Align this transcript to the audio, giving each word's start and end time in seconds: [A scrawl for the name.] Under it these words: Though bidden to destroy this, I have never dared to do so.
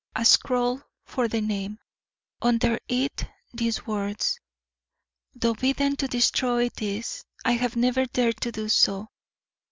[A 0.15 0.25
scrawl 0.25 0.81
for 1.05 1.27
the 1.27 1.41
name.] 1.41 1.77
Under 2.41 2.79
it 2.87 3.23
these 3.53 3.85
words: 3.85 4.39
Though 5.35 5.53
bidden 5.53 5.95
to 5.97 6.07
destroy 6.07 6.69
this, 6.69 7.23
I 7.45 7.51
have 7.51 7.75
never 7.75 8.07
dared 8.07 8.41
to 8.41 8.51
do 8.51 8.67
so. 8.67 9.09